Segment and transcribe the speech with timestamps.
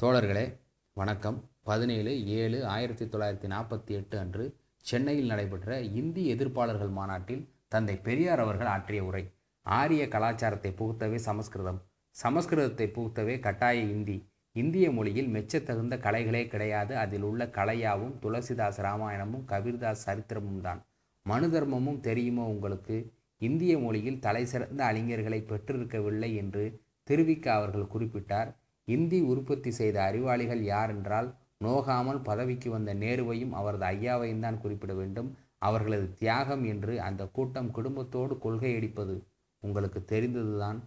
[0.00, 0.58] தோழர்களே
[0.94, 1.36] வணக்கம்.
[1.62, 4.44] பதினேழு ஏழு ஆயிரத்தி தொள்ளாயிரத்தி நாற்பத்தி எட்டு அன்று
[4.78, 9.22] சென்னையில் நடைபெற்ற இந்தி எதிர்ப்பாளர்கள் மாநாட்டில் தந்தை பெரியார் அவர்கள் ஆற்றிய உரை
[9.62, 11.78] ஆரிய கலாச்சாரத்தை புகுத்தவே சமஸ்கிருதம்.
[12.22, 14.28] சமஸ்கிருதத்தை புகுத்தவே கட்டாய இந்தி.
[14.52, 16.96] இந்திய மொழியில் மெச்சத்தகுந்த கலைகளே கிடையாது.
[16.96, 20.84] அதில் உள்ள கலையாவும் துளசிதாஸ் ராமாயணமும் கபீர்தாஸ் சரித்திரமும் தான்.
[21.22, 23.12] மனு தர்மமும் தெரியுமோ உங்களுக்கு?
[23.38, 26.66] இந்திய மொழியில் தலை சிறந்த அறிஞர்களை பெற்றிருக்கவில்லை என்று
[27.08, 28.52] திருவிக்க அவர்கள் குறிப்பிட்டார்.
[28.88, 31.28] இந்தி உற்பத்தி செய்த அறிவாளிகள் யார் என்றால்
[31.64, 35.30] நோகாமல் பதவிக்கு வந்த நேருவையும் அவரது ஐயாவையும் தான் குறிப்பிட வேண்டும்.
[35.58, 39.14] அவர்களது தியாகம் என்று அந்த கூட்டம் குடும்பத்தோடு கொள்கையடிப்பது
[39.62, 40.78] உங்களுக்கு தெரிந்ததுதான்.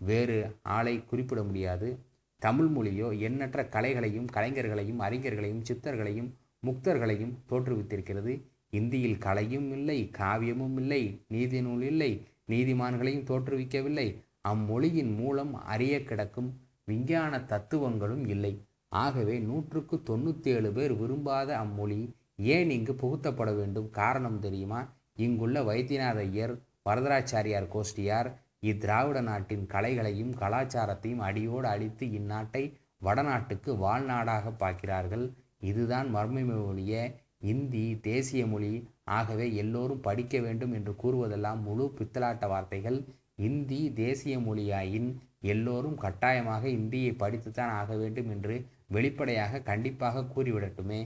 [0.00, 1.88] வேறு ஆளை குறிப்பிட முடியாது.
[2.42, 6.30] தமிழ் மொழியோ எண்ணற்ற கலைகளையும் கலைஞர்களையும் அறிஞர்களையும் சித்தர்களையும்
[6.62, 8.32] முக்தர்களையும் தோற்றுவித்திருக்கிறது.
[8.70, 12.10] இந்தியில் கலையும் இல்லை காவியமும் இல்லை நீதி நூல் இல்லை
[12.48, 14.08] நீதிமான்களையும் தோற்றுவிக்கவில்லை.
[14.48, 16.50] அம்மொழியின் மூலம் அறிய கிடக்கும்
[16.88, 18.52] விஞ்ஞான தத்துவங்களும் இல்லை.
[18.88, 22.00] ஆகவே நூற்றுக்கு தொண்ணூற்றி பேர் விரும்பாத அம்மொழி
[22.56, 23.88] ஏன் இங்கு புகுத்தப்பட வேண்டும்?
[23.90, 24.80] காரணம் தெரியுமா?
[25.16, 28.28] இங்குள்ள வைத்தியநாத ஐயர் வரதராச்சாரியார் கோஷ்டியார்
[28.62, 32.62] இத்திராவிட நாட்டின் கலைகளையும் கலாச்சாரத்தையும் அடியோடு அழித்து இந்நாட்டை
[33.04, 35.24] வடநாட்டுக்கு வாழ்நாடாக பார்க்கிறார்கள்.
[35.60, 36.94] இதுதான் மர்மமே ஒழிய
[37.52, 38.72] இந்தி தேசிய மொழி.
[39.18, 42.98] ஆகவே எல்லோரும் படிக்க வேண்டும் என்று கூறுவதெல்லாம் முழு பித்தலாட்ட வார்த்தைகள்.
[43.38, 45.08] இந்தி தேசிய மொழியாயின்
[45.40, 48.54] எல்லோரும் கட்டாயமாக இந்தியை படித்துத்தான் ஆக வேண்டும் என்று
[48.86, 51.00] வெளிப்படையாக கண்டிப்பாக கூறிவிடட்டுமே.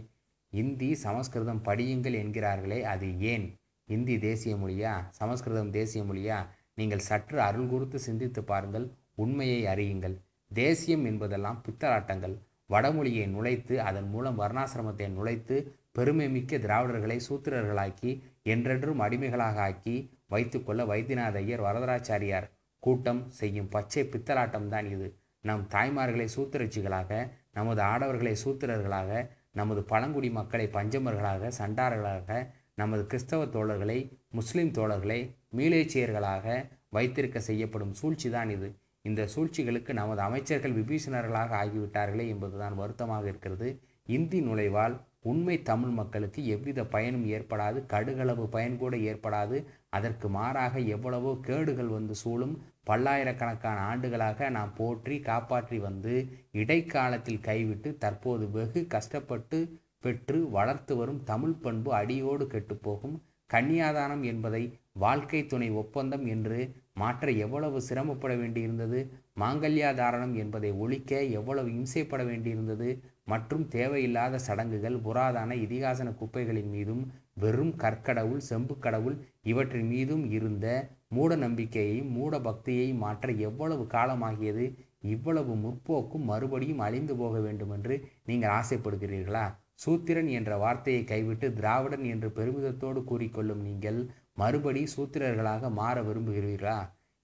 [0.52, 3.46] இந்தி சமஸ்கிருதம் படியுங்கள் என்கிறார்களே அது ஏன்?
[3.88, 4.92] இந்தி தேசிய மொழியா?
[5.10, 6.38] சமஸ்கிருதம் தேசிய மொழியா?
[6.74, 10.16] நீங்கள் சற்று அருள் குறித்து சிந்தித்து பாருங்கள் உண்மையை அறியுங்கள்.
[10.50, 12.36] தேசியம் என்பதெல்லாம் பித்தலாட்டங்கள்.
[12.70, 15.56] வடமொழியை நுழைத்து அதன் மூலம் வர்ணாசிரமத்தை நுழைத்து
[15.92, 18.10] பெருமை மிக்க திராவிடர்களை சூத்திரர்களாக்கி
[18.42, 19.96] என்றென்றும் அடிமைகளாக ஆக்கி
[20.32, 22.48] வைத்துக்கொள்ள வைத்தியநாத ஐயர் வரதராச்சாரியார்
[22.82, 25.08] கூட்டம் செய்யும் பச்சை பித்தலாட்டம் தான் இது.
[25.48, 27.10] நம் தாய்மார்களை சூத்திரச்சிகளாக
[27.58, 29.10] நமது ஆடவர்களை சூத்திரர்களாக
[29.58, 32.36] நமது பழங்குடி மக்களை பஞ்சமர்களாக சண்டார்களாக
[32.74, 33.96] நமது கிறிஸ்தவ தோழர்களை
[34.30, 35.20] முஸ்லிம் தோழர்களை
[35.58, 36.46] மீளேச்சியர்களாக
[36.96, 38.68] வைத்திருக்க செய்யப்படும் சூழ்ச்சி தான் இது.
[39.08, 43.68] இந்த சூழ்ச்சிகளுக்கு நமது அமைச்சர்கள் விபீஷணர்களாக ஆகிவிட்டார்களே என்பதுதான் வருத்தமாக இருக்கிறது.
[44.16, 44.94] இந்தி நுழைவால்
[45.24, 49.56] உண்மை தமிழ் மக்களுக்கு எவ்வித பயனும் ஏற்படாது கடுகளவு பயன் கூட ஏற்படாது.
[49.88, 52.54] அதற்கு மாறாக எவ்வளவோ கேடுகள் வந்து சூழும்.
[52.84, 56.14] பல்லாயிரக்கணக்கான ஆண்டுகளாக நாம் போற்றி காப்பாற்றி வந்து
[56.62, 59.58] இடைக்காலத்தில் கைவிட்டு தற்போது வெகு கஷ்டப்பட்டு
[60.00, 63.16] பெற்று வளர்த்து வரும் தமிழ் பண்பு அடியோடு கெட்டுப்போகும்
[63.50, 64.62] கன்னியாதானம் என்பதை
[64.94, 66.58] வாழ்க்கை துணை ஒப்பந்தம் என்று
[66.92, 68.98] மாற்ற எவ்வளவு சிரமப்பட வேண்டியிருந்தது?
[69.40, 72.88] மாங்கல்யாதாரணம் என்பதை ஒழிக்க எவ்வளவு இம்சைப்பட வேண்டியிருந்தது?
[73.24, 77.02] மற்றும் தேவையில்லாத சடங்குகள் புராதான இதிகாசன குப்பைகளின் மீதும்
[77.34, 80.66] வெறும் கற்கடவுள் செம்பு கடவுள் இவற்றின் மீதும் இருந்த
[81.08, 84.64] மூட நம்பிக்கையையும் மூட பக்தியையும் மாற்ற எவ்வளவு காலமாகியது?
[85.14, 87.94] இவ்வளவு முற்போக்கும் மறுபடியும் அழிந்து போக வேண்டும் என்று
[88.26, 89.44] நீங்கள் ஆசைப்படுகிறீர்களா?
[89.80, 94.00] சூத்திரன் என்ற வார்த்தையை கைவிட்டு திராவிடன் என்று பெருமிதத்தோடு கூறிக்கொள்ளும் நீங்கள்
[94.34, 96.78] மறுபடி சூத்திரர்களாக மாற விரும்புகிறீர்களா?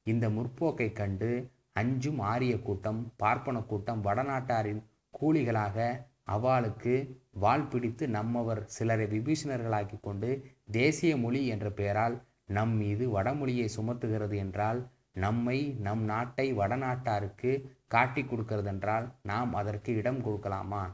[0.06, 1.31] இந்த முற்போக்கை கண்டு
[1.72, 4.83] அஞ்சும் ஆரிய கூட்டம் பார்ப்பன கூட்டம் வடநாட்டாரின்
[5.15, 5.77] கூலிகளாக
[6.25, 6.94] அவளுக்கு
[7.33, 10.31] வால் பிடித்து நம்மவர் சிலரை விபீஷணர்களாக்கி கொண்டு
[10.71, 14.81] தேசிய மொழி என்ற பெயரால் நம் மீது வடமொழியை சுமத்துகிறது என்றால்
[15.25, 17.53] நம்மை நம் நாட்டை வடநாட்டாருக்கு
[17.88, 20.84] காட்டி கொடுக்கிறதென்றால் நாம் அதற்கு இடம் கொடுக்கலாமா?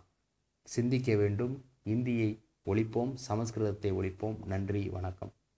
[0.62, 1.65] சிந்திக்க வேண்டும்.
[1.83, 4.45] இந்தியை ஒழிப்போம் சமஸ்கிருதத்தை ஒழிப்போம்.
[4.45, 5.33] நன்றி வணக்கம்.